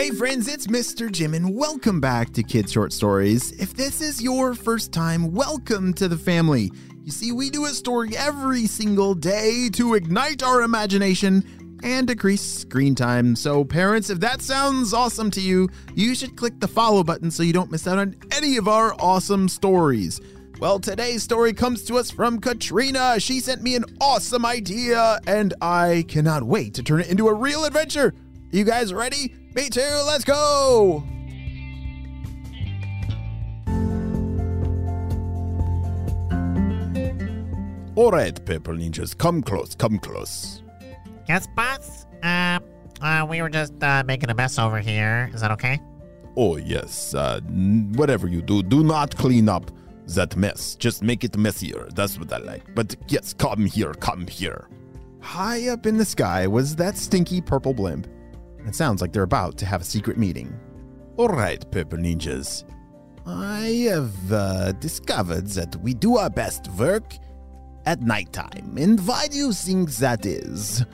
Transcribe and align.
Hey 0.00 0.12
friends, 0.12 0.48
it's 0.48 0.66
Mr. 0.66 1.12
Jim 1.12 1.34
and 1.34 1.54
welcome 1.54 2.00
back 2.00 2.32
to 2.32 2.42
Kid 2.42 2.70
Short 2.70 2.90
Stories. 2.90 3.52
If 3.60 3.74
this 3.74 4.00
is 4.00 4.22
your 4.22 4.54
first 4.54 4.92
time, 4.92 5.30
welcome 5.30 5.92
to 5.92 6.08
the 6.08 6.16
family. 6.16 6.72
You 7.04 7.12
see, 7.12 7.32
we 7.32 7.50
do 7.50 7.66
a 7.66 7.68
story 7.68 8.16
every 8.16 8.66
single 8.66 9.14
day 9.14 9.68
to 9.74 9.92
ignite 9.92 10.42
our 10.42 10.62
imagination 10.62 11.44
and 11.82 12.08
decrease 12.08 12.40
screen 12.40 12.94
time. 12.94 13.36
So, 13.36 13.62
parents, 13.62 14.08
if 14.08 14.20
that 14.20 14.40
sounds 14.40 14.94
awesome 14.94 15.30
to 15.32 15.40
you, 15.42 15.68
you 15.94 16.14
should 16.14 16.34
click 16.34 16.58
the 16.60 16.68
follow 16.68 17.04
button 17.04 17.30
so 17.30 17.42
you 17.42 17.52
don't 17.52 17.70
miss 17.70 17.86
out 17.86 17.98
on 17.98 18.16
any 18.32 18.56
of 18.56 18.68
our 18.68 18.94
awesome 18.98 19.50
stories. 19.50 20.18
Well, 20.60 20.80
today's 20.80 21.22
story 21.22 21.52
comes 21.52 21.84
to 21.84 21.98
us 21.98 22.10
from 22.10 22.40
Katrina. 22.40 23.20
She 23.20 23.38
sent 23.38 23.62
me 23.62 23.76
an 23.76 23.84
awesome 24.00 24.46
idea, 24.46 25.20
and 25.26 25.52
I 25.60 26.06
cannot 26.08 26.42
wait 26.42 26.72
to 26.74 26.82
turn 26.82 27.00
it 27.00 27.08
into 27.08 27.28
a 27.28 27.34
real 27.34 27.66
adventure. 27.66 28.14
You 28.52 28.64
guys 28.64 28.92
ready? 28.92 29.34
Me 29.54 29.68
too, 29.68 29.80
let's 30.06 30.24
go! 30.24 31.04
Alright, 37.96 38.44
Purple 38.44 38.74
Ninjas, 38.74 39.16
come 39.16 39.42
close, 39.42 39.74
come 39.74 39.98
close. 39.98 40.62
Yes, 41.28 41.46
boss? 41.54 42.06
Uh, 42.24 42.58
uh, 43.00 43.26
we 43.28 43.40
were 43.40 43.50
just 43.50 43.80
uh, 43.82 44.02
making 44.04 44.30
a 44.30 44.34
mess 44.34 44.58
over 44.58 44.80
here. 44.80 45.30
Is 45.32 45.42
that 45.42 45.52
okay? 45.52 45.78
Oh, 46.36 46.56
yes, 46.56 47.14
uh, 47.14 47.40
n- 47.46 47.92
whatever 47.94 48.26
you 48.26 48.42
do, 48.42 48.62
do 48.62 48.82
not 48.82 49.16
clean 49.16 49.48
up 49.48 49.70
that 50.08 50.36
mess. 50.36 50.74
Just 50.74 51.02
make 51.02 51.22
it 51.22 51.36
messier. 51.36 51.88
That's 51.94 52.18
what 52.18 52.32
I 52.32 52.38
like. 52.38 52.74
But 52.74 52.96
yes, 53.06 53.32
come 53.32 53.64
here, 53.66 53.92
come 53.94 54.26
here. 54.26 54.66
High 55.20 55.68
up 55.68 55.86
in 55.86 55.98
the 55.98 56.04
sky 56.04 56.46
was 56.48 56.74
that 56.76 56.96
stinky 56.96 57.40
purple 57.40 57.74
blimp. 57.74 58.08
It 58.66 58.74
sounds 58.74 59.00
like 59.00 59.12
they're 59.12 59.22
about 59.22 59.56
to 59.58 59.66
have 59.66 59.80
a 59.80 59.84
secret 59.84 60.18
meeting. 60.18 60.58
All 61.16 61.28
right, 61.28 61.68
Purple 61.70 61.98
Ninjas. 61.98 62.64
I 63.26 63.88
have 63.90 64.32
uh, 64.32 64.72
discovered 64.72 65.46
that 65.48 65.76
we 65.76 65.94
do 65.94 66.16
our 66.16 66.30
best 66.30 66.68
work 66.72 67.14
at 67.86 68.00
nighttime. 68.00 68.76
And 68.78 69.04
why 69.06 69.26
do 69.28 69.36
you 69.36 69.52
think 69.52 69.90
that 69.96 70.26
is? 70.26 70.84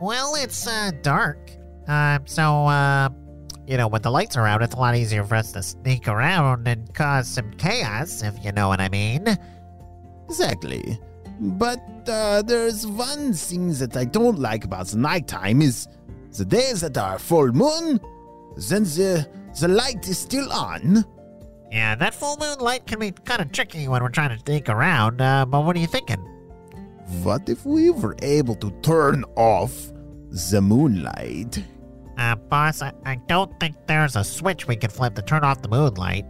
Well, 0.00 0.34
it's 0.34 0.66
uh, 0.66 0.90
dark. 1.02 1.50
Uh, 1.86 2.18
so, 2.24 2.66
uh, 2.66 3.08
you 3.66 3.76
know, 3.76 3.88
when 3.88 4.02
the 4.02 4.10
lights 4.10 4.36
are 4.36 4.46
out, 4.46 4.62
it's 4.62 4.74
a 4.74 4.78
lot 4.78 4.96
easier 4.96 5.24
for 5.24 5.36
us 5.36 5.52
to 5.52 5.62
sneak 5.62 6.08
around 6.08 6.66
and 6.68 6.92
cause 6.94 7.28
some 7.28 7.50
chaos, 7.52 8.22
if 8.22 8.34
you 8.44 8.52
know 8.52 8.68
what 8.68 8.80
I 8.80 8.88
mean. 8.88 9.26
Exactly. 10.26 10.98
But 11.40 11.80
uh, 12.08 12.42
there's 12.42 12.86
one 12.86 13.32
thing 13.32 13.72
that 13.74 13.96
I 13.96 14.04
don't 14.04 14.38
like 14.38 14.64
about 14.64 14.86
the 14.88 14.98
nighttime 14.98 15.62
is 15.62 15.88
the 16.36 16.44
days 16.44 16.80
that 16.80 16.98
are 16.98 17.18
full 17.18 17.52
moon, 17.52 18.00
then 18.56 18.84
the, 18.84 19.28
the 19.60 19.68
light 19.68 20.06
is 20.08 20.18
still 20.18 20.50
on. 20.52 21.04
Yeah, 21.70 21.94
that 21.96 22.14
full 22.14 22.36
moon 22.38 22.58
light 22.58 22.86
can 22.86 23.00
be 23.00 23.10
kind 23.10 23.40
of 23.40 23.52
tricky 23.52 23.88
when 23.88 24.02
we're 24.02 24.08
trying 24.08 24.36
to 24.36 24.38
sneak 24.38 24.68
around, 24.68 25.20
uh, 25.20 25.44
but 25.46 25.64
what 25.64 25.76
are 25.76 25.80
you 25.80 25.86
thinking? 25.86 26.20
What 27.22 27.48
if 27.48 27.66
we 27.66 27.90
were 27.90 28.16
able 28.22 28.54
to 28.56 28.70
turn 28.82 29.24
off 29.36 29.92
the 30.30 30.60
moonlight? 30.60 31.62
Uh, 32.16 32.36
boss, 32.36 32.80
I, 32.80 32.92
I 33.04 33.16
don't 33.26 33.58
think 33.58 33.76
there's 33.86 34.16
a 34.16 34.24
switch 34.24 34.68
we 34.68 34.76
can 34.76 34.90
flip 34.90 35.14
to 35.16 35.22
turn 35.22 35.42
off 35.42 35.62
the 35.62 35.68
moonlight. 35.68 36.24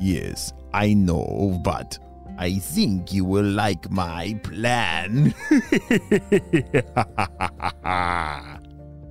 Yes, 0.00 0.52
I 0.72 0.94
know, 0.94 1.60
but 1.64 1.98
I 2.38 2.58
think 2.58 3.12
you 3.12 3.24
will 3.24 3.44
like 3.44 3.90
my 3.90 4.38
plan. 4.42 5.34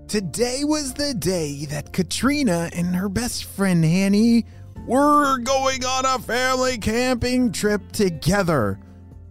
Today 0.08 0.63
was 0.63 0.94
the 0.94 1.13
day 1.13 1.66
that 1.66 1.91
Katrina 1.91 2.69
and 2.72 2.95
her 2.95 3.09
best 3.09 3.44
friend 3.44 3.83
Hanny 3.83 4.45
were 4.86 5.38
going 5.39 5.84
on 5.84 6.06
a 6.06 6.18
family 6.18 6.78
camping 6.78 7.51
trip 7.51 7.91
together. 7.91 8.79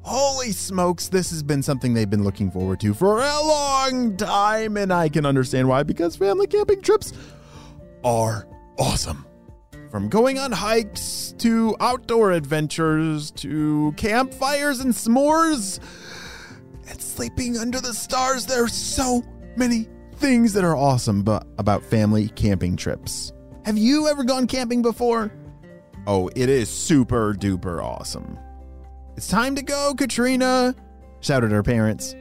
Holy 0.03 0.53
smokes, 0.53 1.09
this 1.09 1.31
has 1.31 1.43
been 1.43 1.63
something 1.63 1.95
they've 1.95 2.11
been 2.11 2.25
looking 2.25 2.51
forward 2.51 2.81
to 2.81 2.93
for 2.93 3.21
a 3.21 3.41
long 3.41 4.19
time, 4.19 4.77
and 4.77 4.93
I 4.93 5.09
can 5.09 5.25
understand 5.25 5.67
why 5.67 5.83
because 5.83 6.15
family 6.15 6.47
camping 6.47 6.83
trips 6.83 7.15
are 8.05 8.47
awesome. 8.79 9.25
From 9.91 10.11
going 10.11 10.39
on 10.39 10.53
hikes 10.53 11.35
to 11.39 11.75
outdoor 11.81 12.33
adventures 12.33 13.31
to 13.31 13.95
campfires 13.97 14.81
and 14.81 14.93
s'mores 14.93 15.81
and 16.87 17.01
sleeping 17.01 17.57
under 17.57 17.81
the 17.81 17.95
stars, 17.95 18.45
there's 18.45 18.75
so 18.75 19.23
many 19.57 19.89
things 20.17 20.53
that 20.55 20.65
are 20.65 20.77
awesome 20.77 21.23
bu- 21.23 21.41
about 21.59 21.83
family 21.85 22.29
camping 22.31 22.77
trips. 22.77 23.33
Have 23.65 23.77
you 23.79 24.09
ever 24.09 24.25
gone 24.25 24.47
camping 24.47 24.83
before? 24.83 25.33
Oh, 26.07 26.31
it 26.37 26.49
is 26.49 26.71
super 26.71 27.35
duper 27.35 27.83
awesome. 27.83 28.39
It's 29.17 29.29
time 29.29 29.55
to 29.57 29.63
go, 29.63 29.95
Katrina, 29.97 30.75
shouted 31.21 31.51
her 31.51 31.63
parents. 31.63 32.15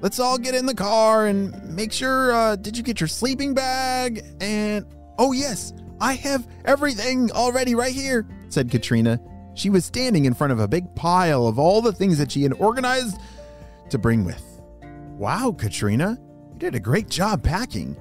Let's 0.00 0.18
all 0.18 0.38
get 0.38 0.54
in 0.54 0.66
the 0.66 0.74
car 0.74 1.26
and 1.26 1.74
make 1.74 1.92
sure. 1.92 2.32
Uh, 2.32 2.56
did 2.56 2.76
you 2.76 2.82
get 2.82 3.00
your 3.00 3.08
sleeping 3.08 3.54
bag? 3.54 4.24
And 4.40 4.84
oh, 5.18 5.32
yes, 5.32 5.72
I 6.00 6.14
have 6.14 6.46
everything 6.64 7.30
already 7.32 7.74
right 7.74 7.94
here, 7.94 8.26
said 8.48 8.70
Katrina. 8.70 9.20
She 9.54 9.70
was 9.70 9.84
standing 9.84 10.24
in 10.24 10.34
front 10.34 10.52
of 10.52 10.60
a 10.60 10.66
big 10.66 10.94
pile 10.94 11.46
of 11.46 11.58
all 11.58 11.82
the 11.82 11.92
things 11.92 12.18
that 12.18 12.32
she 12.32 12.42
had 12.42 12.52
organized 12.54 13.18
to 13.90 13.98
bring 13.98 14.24
with. 14.24 14.42
Wow, 15.16 15.54
Katrina, 15.56 16.18
did 16.62 16.76
a 16.76 16.80
great 16.80 17.08
job 17.08 17.42
packing. 17.42 17.96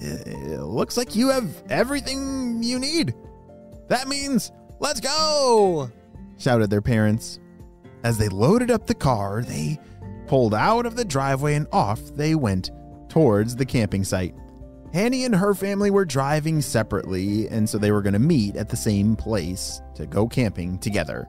It 0.00 0.60
looks 0.60 0.96
like 0.96 1.14
you 1.14 1.28
have 1.28 1.62
everything 1.70 2.60
you 2.60 2.80
need. 2.80 3.14
That 3.86 4.08
means 4.08 4.50
let's 4.80 4.98
go, 4.98 5.88
shouted 6.36 6.68
their 6.68 6.82
parents. 6.82 7.38
As 8.02 8.18
they 8.18 8.28
loaded 8.28 8.72
up 8.72 8.88
the 8.88 8.94
car, 8.94 9.42
they 9.42 9.78
pulled 10.26 10.52
out 10.52 10.84
of 10.84 10.96
the 10.96 11.04
driveway 11.04 11.54
and 11.54 11.68
off 11.70 12.00
they 12.16 12.34
went 12.34 12.72
towards 13.08 13.54
the 13.54 13.64
camping 13.64 14.02
site. 14.02 14.34
Hanny 14.92 15.24
and 15.24 15.36
her 15.36 15.54
family 15.54 15.92
were 15.92 16.04
driving 16.04 16.60
separately, 16.60 17.46
and 17.46 17.68
so 17.68 17.78
they 17.78 17.92
were 17.92 18.02
going 18.02 18.14
to 18.14 18.18
meet 18.18 18.56
at 18.56 18.68
the 18.68 18.76
same 18.76 19.14
place 19.14 19.80
to 19.94 20.06
go 20.06 20.26
camping 20.26 20.76
together. 20.80 21.28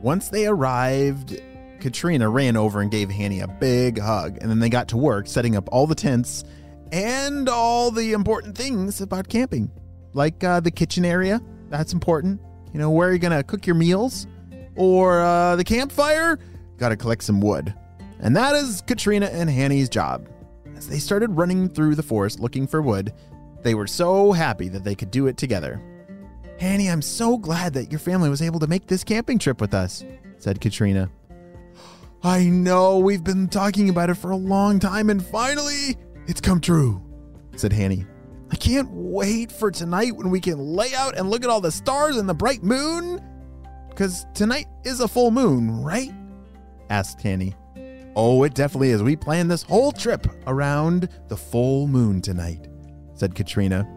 Once 0.00 0.30
they 0.30 0.46
arrived, 0.46 1.38
Katrina 1.80 2.28
ran 2.28 2.56
over 2.56 2.80
and 2.80 2.90
gave 2.90 3.10
Hanny 3.10 3.40
a 3.40 3.48
big 3.48 3.98
hug, 3.98 4.38
and 4.40 4.50
then 4.50 4.58
they 4.58 4.68
got 4.68 4.88
to 4.88 4.96
work 4.96 5.26
setting 5.26 5.56
up 5.56 5.68
all 5.72 5.86
the 5.86 5.94
tents 5.94 6.44
and 6.92 7.48
all 7.48 7.90
the 7.90 8.12
important 8.12 8.56
things 8.56 9.00
about 9.00 9.28
camping, 9.28 9.70
like 10.12 10.42
uh, 10.44 10.60
the 10.60 10.70
kitchen 10.70 11.04
area. 11.04 11.40
That's 11.68 11.92
important. 11.92 12.40
You 12.72 12.80
know, 12.80 12.90
where 12.90 13.08
are 13.08 13.12
you 13.12 13.18
going 13.18 13.36
to 13.36 13.42
cook 13.42 13.66
your 13.66 13.76
meals? 13.76 14.26
Or 14.76 15.20
uh, 15.20 15.56
the 15.56 15.64
campfire? 15.64 16.38
Got 16.76 16.90
to 16.90 16.96
collect 16.96 17.22
some 17.22 17.40
wood. 17.40 17.74
And 18.20 18.36
that 18.36 18.54
is 18.54 18.82
Katrina 18.82 19.26
and 19.26 19.50
Hanny's 19.50 19.88
job. 19.88 20.28
As 20.76 20.88
they 20.88 20.98
started 20.98 21.30
running 21.32 21.68
through 21.68 21.94
the 21.94 22.02
forest 22.02 22.40
looking 22.40 22.66
for 22.66 22.80
wood, 22.80 23.12
they 23.62 23.74
were 23.74 23.86
so 23.86 24.32
happy 24.32 24.68
that 24.68 24.84
they 24.84 24.94
could 24.94 25.10
do 25.10 25.26
it 25.26 25.36
together. 25.36 25.82
Hanny, 26.58 26.90
I'm 26.90 27.02
so 27.02 27.38
glad 27.38 27.74
that 27.74 27.90
your 27.90 27.98
family 27.98 28.28
was 28.28 28.42
able 28.42 28.60
to 28.60 28.66
make 28.66 28.86
this 28.86 29.04
camping 29.04 29.38
trip 29.38 29.60
with 29.60 29.74
us, 29.74 30.04
said 30.38 30.60
Katrina. 30.60 31.10
I 32.22 32.44
know, 32.44 32.98
we've 32.98 33.24
been 33.24 33.48
talking 33.48 33.88
about 33.88 34.10
it 34.10 34.14
for 34.14 34.30
a 34.30 34.36
long 34.36 34.78
time, 34.78 35.08
and 35.08 35.24
finally, 35.24 35.96
it's 36.26 36.40
come 36.40 36.60
true, 36.60 37.02
said 37.56 37.72
Hanny. 37.72 38.04
I 38.52 38.56
can't 38.56 38.90
wait 38.90 39.50
for 39.50 39.70
tonight 39.70 40.14
when 40.16 40.28
we 40.28 40.40
can 40.40 40.58
lay 40.58 40.92
out 40.94 41.16
and 41.16 41.30
look 41.30 41.44
at 41.44 41.50
all 41.50 41.62
the 41.62 41.72
stars 41.72 42.16
and 42.16 42.28
the 42.28 42.34
bright 42.34 42.62
moon. 42.62 43.24
Because 43.88 44.26
tonight 44.34 44.66
is 44.84 45.00
a 45.00 45.08
full 45.08 45.30
moon, 45.30 45.82
right? 45.82 46.10
asked 46.90 47.22
Hanny. 47.22 47.54
Oh, 48.16 48.42
it 48.42 48.54
definitely 48.54 48.90
is. 48.90 49.02
We 49.02 49.16
planned 49.16 49.50
this 49.50 49.62
whole 49.62 49.92
trip 49.92 50.26
around 50.46 51.08
the 51.28 51.36
full 51.36 51.86
moon 51.86 52.20
tonight, 52.20 52.68
said 53.14 53.34
Katrina. 53.34 53.88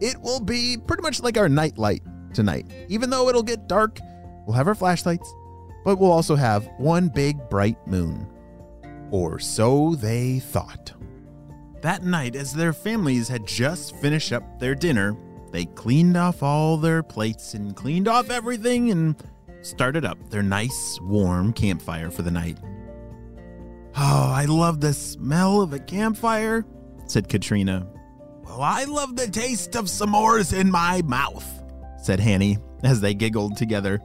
It 0.00 0.20
will 0.20 0.40
be 0.40 0.76
pretty 0.76 1.02
much 1.02 1.22
like 1.22 1.38
our 1.38 1.48
night 1.48 1.78
light 1.78 2.02
tonight. 2.34 2.66
Even 2.88 3.08
though 3.08 3.28
it'll 3.28 3.42
get 3.42 3.68
dark, 3.68 4.00
we'll 4.46 4.56
have 4.56 4.68
our 4.68 4.74
flashlights, 4.74 5.32
but 5.84 5.98
we'll 5.98 6.12
also 6.12 6.36
have 6.36 6.68
one 6.78 7.08
big 7.08 7.48
bright 7.48 7.78
moon. 7.86 8.26
Or 9.10 9.38
so 9.38 9.94
they 9.94 10.38
thought. 10.38 10.92
That 11.80 12.04
night, 12.04 12.36
as 12.36 12.52
their 12.52 12.72
families 12.72 13.28
had 13.28 13.46
just 13.46 13.96
finished 13.96 14.32
up 14.32 14.58
their 14.58 14.74
dinner, 14.74 15.16
they 15.50 15.64
cleaned 15.64 16.16
off 16.16 16.42
all 16.42 16.76
their 16.76 17.02
plates 17.02 17.54
and 17.54 17.74
cleaned 17.74 18.06
off 18.06 18.30
everything 18.30 18.90
and 18.90 19.16
started 19.62 20.04
up 20.04 20.18
their 20.30 20.42
nice, 20.42 20.98
warm 21.02 21.52
campfire 21.52 22.10
for 22.10 22.22
the 22.22 22.30
night. 22.30 22.58
Oh, 23.96 24.32
I 24.32 24.44
love 24.44 24.80
the 24.80 24.92
smell 24.92 25.60
of 25.60 25.72
a 25.72 25.78
campfire, 25.78 26.64
said 27.06 27.28
Katrina. 27.28 27.88
Well, 28.44 28.62
I 28.62 28.84
love 28.84 29.16
the 29.16 29.28
taste 29.28 29.74
of 29.74 29.86
s'mores 29.86 30.58
in 30.58 30.70
my 30.70 31.02
mouth, 31.02 31.46
said 31.98 32.20
Hanny 32.20 32.58
as 32.82 33.00
they 33.00 33.14
giggled 33.14 33.56
together. 33.56 34.00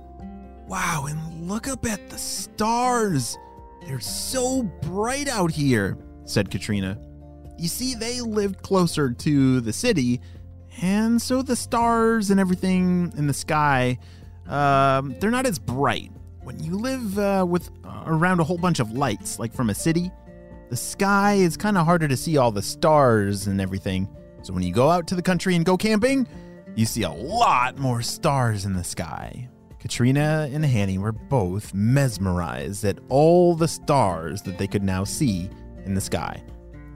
Wow, 0.67 1.05
and 1.09 1.47
look 1.47 1.67
up 1.67 1.85
at 1.85 2.09
the 2.09 2.17
stars. 2.17 3.37
They're 3.85 3.99
so 3.99 4.63
bright 4.63 5.27
out 5.27 5.51
here, 5.51 5.97
said 6.25 6.49
Katrina. 6.49 6.97
You 7.57 7.67
see, 7.67 7.93
they 7.93 8.19
lived 8.19 8.61
closer 8.63 9.11
to 9.11 9.61
the 9.61 9.71
city, 9.71 10.21
And 10.81 11.21
so 11.21 11.41
the 11.41 11.55
stars 11.55 12.31
and 12.31 12.39
everything 12.39 13.13
in 13.15 13.27
the 13.27 13.33
sky, 13.33 13.97
um, 14.47 15.15
they're 15.19 15.31
not 15.31 15.45
as 15.45 15.57
bright. 15.57 16.11
When 16.41 16.61
you 16.61 16.75
live 16.77 17.17
uh, 17.17 17.45
with 17.47 17.69
uh, 17.83 18.03
around 18.05 18.39
a 18.39 18.43
whole 18.43 18.57
bunch 18.57 18.79
of 18.79 18.91
lights, 18.91 19.39
like 19.39 19.53
from 19.53 19.69
a 19.69 19.73
city, 19.73 20.11
the 20.69 20.75
sky 20.75 21.35
is 21.35 21.57
kind 21.57 21.77
of 21.77 21.85
harder 21.85 22.07
to 22.07 22.17
see 22.17 22.37
all 22.37 22.51
the 22.51 22.61
stars 22.61 23.47
and 23.47 23.61
everything. 23.61 24.09
So 24.41 24.53
when 24.53 24.63
you 24.63 24.73
go 24.73 24.89
out 24.89 25.07
to 25.07 25.15
the 25.15 25.21
country 25.21 25.55
and 25.55 25.65
go 25.65 25.77
camping, 25.77 26.27
you 26.75 26.85
see 26.85 27.03
a 27.03 27.09
lot 27.09 27.77
more 27.77 28.01
stars 28.01 28.65
in 28.65 28.73
the 28.73 28.83
sky. 28.83 29.47
Katrina 29.85 30.49
and 30.51 30.65
Hanny 30.65 30.97
were 30.97 31.11
both 31.11 31.71
mesmerized 31.75 32.83
at 32.85 32.97
all 33.07 33.53
the 33.53 33.67
stars 33.67 34.41
that 34.41 34.57
they 34.57 34.65
could 34.65 34.81
now 34.81 35.03
see 35.03 35.47
in 35.85 35.93
the 35.93 36.01
sky. 36.01 36.41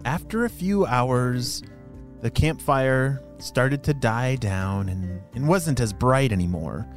After 0.06 0.44
a 0.44 0.50
few 0.50 0.88
hours, 0.88 1.62
the 2.22 2.32
campfire 2.32 3.22
started 3.38 3.84
to 3.84 3.94
die 3.94 4.38
down 4.38 4.90
and, 4.90 5.22
and 5.36 5.48
wasn't 5.48 5.80
as 5.80 5.94
bright 5.94 6.32
anymore. 6.32 6.88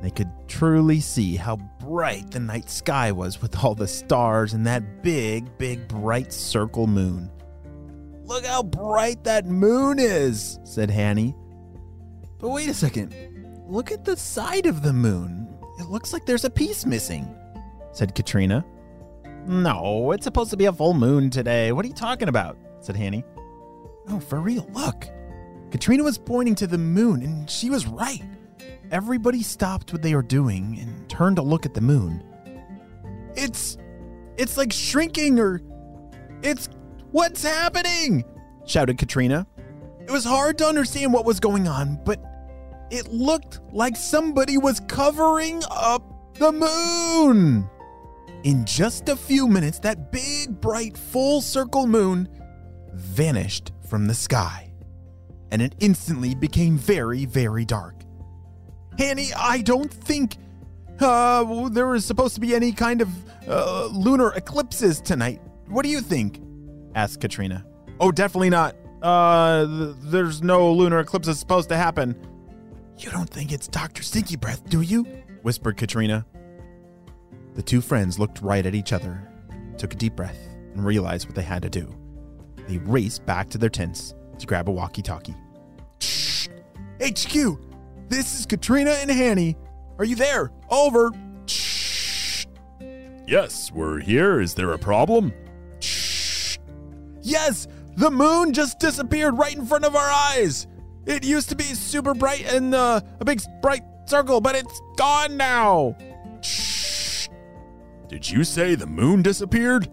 They 0.00 0.10
could 0.10 0.30
truly 0.46 0.98
see 0.98 1.36
how 1.36 1.56
bright 1.78 2.30
the 2.30 2.40
night 2.40 2.70
sky 2.70 3.12
was 3.12 3.42
with 3.42 3.62
all 3.62 3.74
the 3.74 3.86
stars 3.86 4.54
and 4.54 4.66
that 4.66 5.02
big, 5.02 5.58
big, 5.58 5.88
bright 5.88 6.32
circle 6.32 6.86
moon. 6.86 7.30
Look 8.24 8.46
how 8.46 8.62
bright 8.62 9.24
that 9.24 9.44
moon 9.44 9.98
is, 9.98 10.58
said 10.64 10.88
Hanny. 10.88 11.34
But 12.38 12.48
wait 12.48 12.70
a 12.70 12.74
second. 12.74 13.14
Look 13.68 13.92
at 13.92 14.02
the 14.02 14.16
side 14.16 14.64
of 14.64 14.82
the 14.82 14.94
moon. 14.94 15.46
It 15.78 15.88
looks 15.88 16.14
like 16.14 16.24
there's 16.24 16.46
a 16.46 16.50
piece 16.50 16.86
missing, 16.86 17.36
said 17.92 18.14
Katrina. 18.14 18.64
No, 19.46 20.12
it's 20.12 20.24
supposed 20.24 20.50
to 20.52 20.56
be 20.56 20.64
a 20.64 20.72
full 20.72 20.94
moon 20.94 21.28
today. 21.28 21.72
What 21.72 21.84
are 21.84 21.88
you 21.88 21.94
talking 21.94 22.28
about? 22.28 22.56
said 22.80 22.96
Hanny. 22.96 23.24
No, 24.06 24.20
for 24.20 24.40
real, 24.40 24.66
look. 24.72 25.06
Katrina 25.70 26.02
was 26.02 26.16
pointing 26.16 26.54
to 26.54 26.66
the 26.66 26.78
moon, 26.78 27.22
and 27.22 27.48
she 27.50 27.68
was 27.68 27.86
right. 27.86 28.22
Everybody 28.90 29.42
stopped 29.42 29.92
what 29.92 30.00
they 30.00 30.14
were 30.14 30.22
doing 30.22 30.78
and 30.80 31.06
turned 31.10 31.36
to 31.36 31.42
look 31.42 31.66
at 31.66 31.74
the 31.74 31.82
moon. 31.82 32.24
It's. 33.36 33.76
It's 34.38 34.56
like 34.56 34.72
shrinking, 34.72 35.38
or. 35.38 35.60
It's. 36.42 36.70
What's 37.10 37.42
happening? 37.42 38.24
shouted 38.64 38.96
Katrina. 38.96 39.46
It 40.00 40.10
was 40.10 40.24
hard 40.24 40.56
to 40.58 40.66
understand 40.66 41.12
what 41.12 41.26
was 41.26 41.38
going 41.38 41.68
on, 41.68 42.00
but 42.02 42.18
it 42.90 43.08
looked 43.08 43.60
like 43.72 43.96
somebody 43.96 44.58
was 44.58 44.80
covering 44.80 45.62
up 45.70 46.34
the 46.34 46.52
moon. 46.52 47.68
In 48.44 48.64
just 48.64 49.08
a 49.08 49.16
few 49.16 49.48
minutes, 49.48 49.78
that 49.80 50.12
big, 50.12 50.60
bright, 50.60 50.96
full 50.96 51.40
circle 51.40 51.86
moon 51.86 52.28
vanished 52.94 53.72
from 53.88 54.06
the 54.06 54.14
sky, 54.14 54.72
and 55.50 55.60
it 55.60 55.74
instantly 55.80 56.34
became 56.34 56.76
very, 56.78 57.24
very 57.24 57.64
dark. 57.64 57.94
Hanny, 58.98 59.32
I 59.36 59.62
don't 59.62 59.92
think 59.92 60.36
uh, 61.00 61.98
supposed 61.98 62.34
to 62.34 62.40
be 62.40 62.54
any 62.54 62.72
kind 62.72 63.00
of 63.00 63.08
uh, 63.48 63.86
lunar 63.86 64.32
eclipses 64.34 65.00
tonight. 65.00 65.40
What 65.68 65.82
do 65.82 65.88
you 65.88 66.00
think? 66.00 66.40
asked 66.94 67.20
Katrina. 67.20 67.64
Oh, 68.00 68.10
definitely 68.10 68.50
not. 68.50 68.76
Uh, 69.02 69.66
th- 69.66 69.96
there's 70.00 70.42
no 70.42 70.72
lunar 70.72 71.00
eclipses 71.00 71.38
supposed 71.38 71.68
to 71.68 71.76
happen. 71.76 72.16
You 72.98 73.10
don't 73.12 73.30
think 73.30 73.52
it's 73.52 73.68
Dr. 73.68 74.02
Stinky 74.02 74.36
Breath, 74.36 74.68
do 74.68 74.80
you? 74.80 75.04
whispered 75.42 75.76
Katrina. 75.76 76.26
The 77.54 77.62
two 77.62 77.80
friends 77.80 78.18
looked 78.18 78.42
right 78.42 78.66
at 78.66 78.74
each 78.74 78.92
other, 78.92 79.22
took 79.76 79.94
a 79.94 79.96
deep 79.96 80.16
breath, 80.16 80.38
and 80.74 80.84
realized 80.84 81.26
what 81.26 81.36
they 81.36 81.42
had 81.42 81.62
to 81.62 81.70
do. 81.70 81.94
They 82.66 82.78
raced 82.78 83.24
back 83.24 83.50
to 83.50 83.58
their 83.58 83.70
tents 83.70 84.14
to 84.40 84.46
grab 84.46 84.68
a 84.68 84.72
walkie 84.72 85.02
talkie. 85.02 85.36
Shh! 86.00 86.48
HQ! 87.00 87.58
This 88.08 88.40
is 88.40 88.46
Katrina 88.46 88.90
and 88.90 89.10
Hanny. 89.10 89.56
Are 89.98 90.04
you 90.04 90.16
there? 90.16 90.50
Over. 90.68 91.12
Shh! 91.46 92.46
Yes, 93.28 93.70
we're 93.72 94.00
here. 94.00 94.40
Is 94.40 94.54
there 94.54 94.72
a 94.72 94.78
problem? 94.78 95.32
Shh! 95.78 96.58
Yes! 97.22 97.68
The 97.96 98.10
moon 98.10 98.52
just 98.52 98.80
disappeared 98.80 99.38
right 99.38 99.54
in 99.54 99.66
front 99.66 99.84
of 99.84 99.94
our 99.94 100.10
eyes! 100.10 100.66
It 101.06 101.24
used 101.24 101.48
to 101.50 101.56
be 101.56 101.64
super 101.64 102.14
bright 102.14 102.52
and 102.52 102.74
uh, 102.74 103.00
a 103.20 103.24
big 103.24 103.40
bright 103.62 103.82
circle, 104.06 104.40
but 104.40 104.54
it's 104.54 104.80
gone 104.96 105.36
now! 105.36 105.96
Shh! 106.42 107.28
Did 108.08 108.28
you 108.28 108.44
say 108.44 108.74
the 108.74 108.86
moon 108.86 109.22
disappeared? 109.22 109.90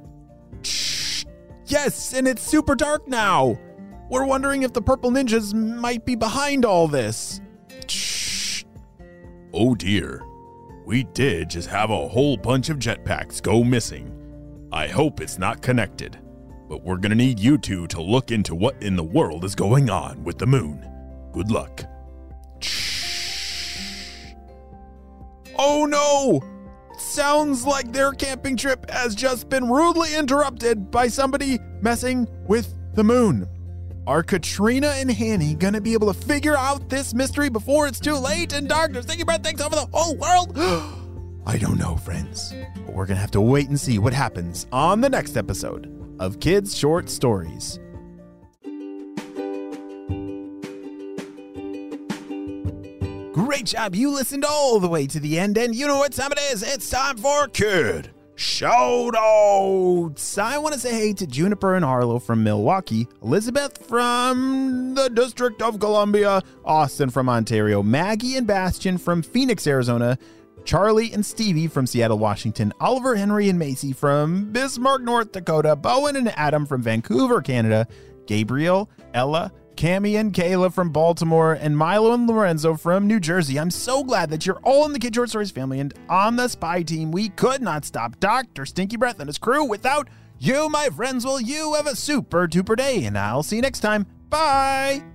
Shh! 0.61 1.25
Yes, 1.65 2.13
and 2.13 2.27
it's 2.27 2.41
super 2.41 2.75
dark 2.75 3.07
now! 3.07 3.57
We're 4.09 4.25
wondering 4.25 4.63
if 4.63 4.73
the 4.73 4.81
purple 4.81 5.09
ninjas 5.11 5.53
might 5.53 6.05
be 6.05 6.15
behind 6.15 6.63
all 6.63 6.87
this. 6.87 7.41
Shh. 7.87 8.63
Oh 9.53 9.73
dear. 9.73 10.21
We 10.85 11.03
did 11.03 11.49
just 11.49 11.67
have 11.69 11.89
a 11.89 12.07
whole 12.07 12.37
bunch 12.37 12.69
of 12.69 12.77
jetpacks 12.77 13.41
go 13.41 13.63
missing. 13.63 14.11
I 14.71 14.87
hope 14.87 15.19
it's 15.19 15.39
not 15.39 15.63
connected, 15.63 16.19
but 16.69 16.83
we're 16.83 16.97
gonna 16.97 17.15
need 17.15 17.39
you 17.39 17.57
two 17.57 17.87
to 17.87 18.01
look 18.01 18.29
into 18.31 18.53
what 18.53 18.81
in 18.83 18.95
the 18.95 19.03
world 19.03 19.43
is 19.43 19.55
going 19.55 19.89
on 19.89 20.23
with 20.23 20.37
the 20.37 20.45
moon. 20.45 20.87
Good 21.35 21.51
luck. 21.51 21.83
Oh 25.57 25.85
no! 25.85 26.41
Sounds 26.97 27.65
like 27.65 27.91
their 27.91 28.13
camping 28.13 28.55
trip 28.55 28.89
has 28.89 29.13
just 29.15 29.49
been 29.49 29.69
rudely 29.69 30.15
interrupted 30.15 30.89
by 30.89 31.09
somebody 31.09 31.59
messing 31.81 32.25
with 32.47 32.73
the 32.93 33.03
moon. 33.03 33.49
Are 34.07 34.23
Katrina 34.23 34.87
and 34.95 35.11
Hanny 35.11 35.55
gonna 35.55 35.81
be 35.81 35.91
able 35.91 36.07
to 36.13 36.17
figure 36.17 36.55
out 36.55 36.87
this 36.87 37.13
mystery 37.13 37.49
before 37.49 37.85
it's 37.85 37.99
too 37.99 38.15
late 38.15 38.53
and 38.53 38.69
Dr. 38.69 39.01
Stinky 39.01 39.25
Breath 39.25 39.41
takes 39.41 39.59
over 39.59 39.75
the 39.75 39.87
whole 39.91 40.15
world? 40.15 40.57
I 41.45 41.57
don't 41.57 41.77
know, 41.77 41.97
friends. 41.97 42.53
But 42.85 42.95
we're 42.95 43.07
gonna 43.07 43.19
have 43.19 43.31
to 43.31 43.41
wait 43.41 43.67
and 43.67 43.77
see 43.77 43.99
what 43.99 44.13
happens 44.13 44.67
on 44.71 45.01
the 45.01 45.09
next 45.09 45.35
episode 45.35 45.91
of 46.17 46.39
Kids 46.39 46.77
Short 46.77 47.09
Stories. 47.09 47.77
Great 53.45 53.67
job. 53.67 53.93
You 53.93 54.09
listened 54.09 54.43
all 54.43 54.79
the 54.79 54.87
way 54.87 55.05
to 55.05 55.19
the 55.19 55.37
end, 55.37 55.55
and 55.59 55.75
you 55.75 55.85
know 55.85 55.99
what 55.99 56.13
time 56.13 56.31
it 56.31 56.39
is. 56.51 56.63
It's 56.63 56.89
time 56.89 57.15
for 57.15 57.47
Kid 57.47 58.09
Shoutouts. 58.35 59.19
I 60.39 60.57
want 60.57 60.73
to 60.73 60.79
say 60.79 60.91
hey 60.95 61.13
to 61.13 61.27
Juniper 61.27 61.75
and 61.75 61.85
Harlow 61.85 62.17
from 62.17 62.43
Milwaukee, 62.43 63.07
Elizabeth 63.21 63.85
from 63.87 64.95
the 64.95 65.11
District 65.11 65.61
of 65.61 65.79
Columbia, 65.79 66.41
Austin 66.65 67.11
from 67.11 67.29
Ontario, 67.29 67.83
Maggie 67.83 68.35
and 68.35 68.47
Bastion 68.47 68.97
from 68.97 69.21
Phoenix, 69.21 69.67
Arizona, 69.67 70.17
Charlie 70.63 71.13
and 71.13 71.23
Stevie 71.23 71.67
from 71.67 71.85
Seattle, 71.85 72.17
Washington, 72.17 72.73
Oliver, 72.79 73.15
Henry, 73.15 73.47
and 73.49 73.59
Macy 73.59 73.93
from 73.93 74.51
Bismarck, 74.51 75.03
North 75.03 75.31
Dakota, 75.31 75.75
Bowen 75.75 76.15
and 76.15 76.29
Adam 76.35 76.65
from 76.65 76.81
Vancouver, 76.81 77.43
Canada, 77.43 77.87
Gabriel, 78.25 78.89
Ella, 79.13 79.51
Cami 79.75 80.19
and 80.19 80.33
Kayla 80.33 80.73
from 80.73 80.89
Baltimore, 80.89 81.53
and 81.53 81.77
Milo 81.77 82.13
and 82.13 82.27
Lorenzo 82.27 82.75
from 82.75 83.07
New 83.07 83.19
Jersey. 83.19 83.59
I'm 83.59 83.71
so 83.71 84.03
glad 84.03 84.29
that 84.29 84.45
you're 84.45 84.59
all 84.63 84.85
in 84.85 84.93
the 84.93 84.99
Kid 84.99 85.15
Short 85.15 85.29
Stories 85.29 85.51
family 85.51 85.79
and 85.79 85.93
on 86.09 86.35
the 86.35 86.47
spy 86.47 86.81
team. 86.81 87.11
We 87.11 87.29
could 87.29 87.61
not 87.61 87.85
stop 87.85 88.19
Dr. 88.19 88.65
Stinky 88.65 88.97
Breath 88.97 89.19
and 89.19 89.27
his 89.27 89.37
crew 89.37 89.63
without 89.63 90.09
you, 90.39 90.69
my 90.69 90.89
friends. 90.89 91.25
Well, 91.25 91.39
you 91.39 91.73
have 91.75 91.87
a 91.87 91.95
super 91.95 92.47
duper 92.47 92.75
day, 92.77 93.05
and 93.05 93.17
I'll 93.17 93.43
see 93.43 93.57
you 93.57 93.61
next 93.61 93.79
time. 93.79 94.05
Bye. 94.29 95.14